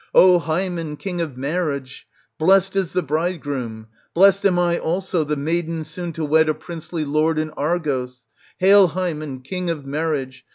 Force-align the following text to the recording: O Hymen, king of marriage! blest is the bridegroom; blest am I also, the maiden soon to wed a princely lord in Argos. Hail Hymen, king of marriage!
O 0.15 0.39
Hymen, 0.39 0.97
king 0.97 1.21
of 1.21 1.37
marriage! 1.37 2.07
blest 2.39 2.75
is 2.75 2.93
the 2.93 3.03
bridegroom; 3.03 3.85
blest 4.15 4.43
am 4.47 4.57
I 4.57 4.79
also, 4.79 5.23
the 5.23 5.35
maiden 5.35 5.83
soon 5.83 6.11
to 6.13 6.25
wed 6.25 6.49
a 6.49 6.55
princely 6.55 7.05
lord 7.05 7.37
in 7.37 7.51
Argos. 7.51 8.25
Hail 8.57 8.87
Hymen, 8.87 9.41
king 9.41 9.69
of 9.69 9.85
marriage! 9.85 10.43